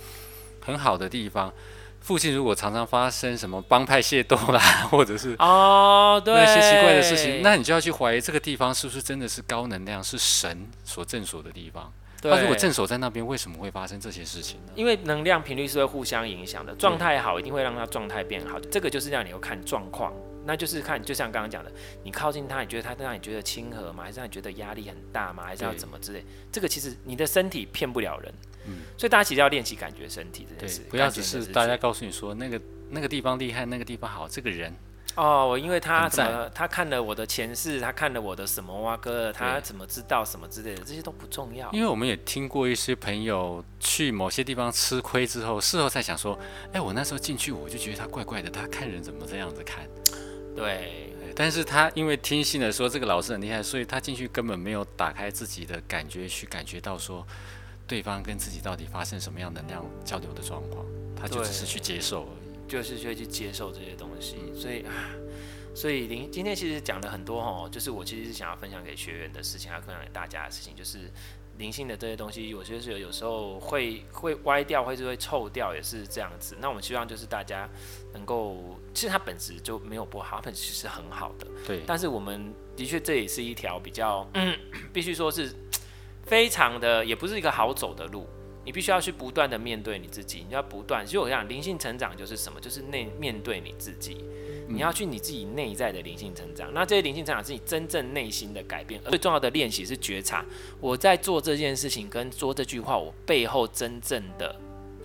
[0.60, 1.54] 很好的地方，
[2.02, 4.60] 附近如果常常发生什么帮派械斗啦，
[4.90, 11.94] 或者是 哦，对，那些奇怪的事情，那你就要去怀疑这个地方是不是真的是高能量，是神所镇守的地方。
[12.24, 14.74] 那如果镇守在那边，为什么会发生这些事情呢？
[14.76, 18.60] 因为能量频率是会互相影响的，状态好一定会让它状态变好。
[18.60, 20.12] 这个就是让你要看状况，
[20.48, 21.70] 那就是看，就像刚刚讲的，
[22.04, 24.06] 你靠近他，你觉得他让你觉得亲和吗？
[24.06, 25.44] 还是让你觉得压力很大吗？
[25.44, 26.24] 还是要怎么之类？
[26.50, 28.34] 这个其实你的身体骗不了人，
[28.66, 34.74] 嗯，所以大家其实要练习感觉身体这件事，不要只是大家告诉你说那个那个地方厉害，那个地方好，这个人。
[35.16, 41.72] 哦，我因为他怎么，他看了我的前世，他看了我的什么哇哥，他怎么知道什么之类的，这些都不重要。
[41.72, 46.38] 因为我们也听过一些朋友去某些地方吃亏之后，事后才想说，
[46.72, 49.88] 哎，我那时候进去我就觉得他怪怪的，他看人怎么这样子看？
[50.58, 51.14] 对。
[51.36, 57.26] 但是他因为听信了说这个老师很厉害，所以他进去根本没有打开自己的感觉去感觉到说，
[57.86, 60.86] 对方跟自己到底发生什么样能量交流的状况，
[61.16, 62.48] 他就只是去接受而已。
[62.68, 64.92] 就是去会去接受这些东西，所以啊，
[65.74, 71.10] 所以灵今天其实讲了很多哦，就是我其实是想要分享给学员的事情，还有分享给大家的事情，就是
[71.58, 76.58] 灵性的这些东西，我觉得是有时候会会歪掉，或是会臭掉，也是这样子。
[76.60, 77.70] 那我们希望就是大家
[78.12, 81.46] 能够，其实它本质就没有不好，它本质是很好的。
[81.68, 81.82] 对。
[81.86, 84.58] 但是我们的确这也是一条比较，嗯，
[84.92, 85.54] 必须说是
[86.26, 88.26] 非常的，也不是一个好走的路。
[88.66, 91.06] 你必须要去不断的面对你自己，你要不断。
[91.06, 94.18] 其实我想灵性成长就是什么，就是内面对你自己，
[94.68, 96.74] 你要去你自己内在的灵性成长。
[96.74, 100.44] 那这些灵性成长是你真正内心的改变，而最重要的练习是觉察，
[100.82, 104.54] 我在做这件事情跟说这句话，我背后真正的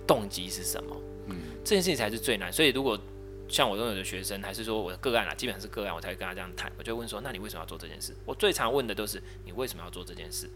[0.07, 0.97] 动机是什么？
[1.27, 2.51] 嗯，这件事情才是最难。
[2.51, 2.99] 所以如果
[3.47, 6.71] 像我拥有的学生，还是说我的个案啊，基本上是个案，我才会跟他这样谈。
[6.77, 8.15] 我就问说，那你为什么要做这件事？
[8.25, 10.49] 我最常问的都是你为什么要做这件事？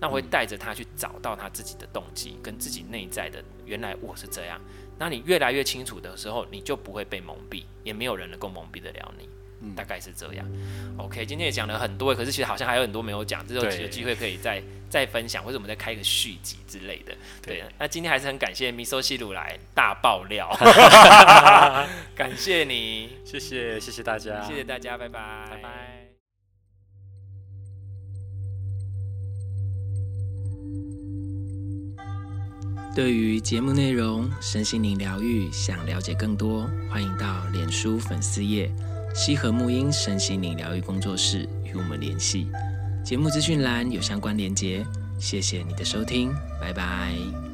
[0.00, 4.60] 那我会带着他去找到他自己的动机，跟自己内在的原来我是这样。
[4.98, 9.28] 那你越来越清楚的时候，你就不会被蒙蔽，也没有人能够蒙蔽得了你。
[9.72, 10.46] 大概是这样。
[10.96, 17.14] OK，今天也讲了很多，可是其实好像还有很多没有讲，之后有机会可以再再分享，或者我们再开一个续集之类的。
[17.42, 20.50] 对，对，那今天还是很感谢米索西鲁来大爆料，
[22.14, 25.48] 感谢你，谢谢谢谢大家，谢谢大家，拜拜。
[25.50, 26.00] 拜拜。
[32.94, 38.70] 对于节目内容、身心灵疗愈，想了解更多，欢迎到脸书粉丝页
[39.14, 42.48] “西和沐音身心灵疗愈工作室”与我们联系。
[43.04, 44.84] 节目资讯栏有相关连接。
[45.18, 47.53] 谢谢你的收听，拜拜。